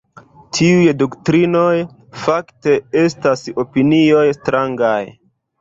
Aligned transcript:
Tiuj 0.59 0.87
doktrinoj, 1.01 1.75
fakte, 2.23 2.75
estas 3.05 3.47
opinioj 3.67 4.25
strangaj”. 4.39 5.01